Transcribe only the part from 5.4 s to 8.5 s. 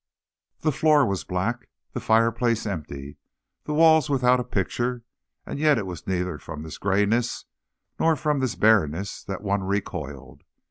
and yet it was neither from this grayness nor from